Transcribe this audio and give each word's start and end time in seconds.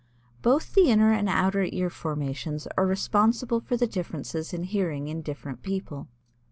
Both 0.41 0.73
the 0.73 0.89
inner 0.89 1.11
and 1.13 1.29
outer 1.29 1.61
ear 1.71 1.91
formations 1.91 2.67
are 2.75 2.87
responsible 2.87 3.59
for 3.59 3.77
the 3.77 3.85
differences 3.85 4.51
in 4.51 4.63
hearing 4.63 5.09
in 5.09 5.21
different 5.21 5.61
people. 5.61 6.07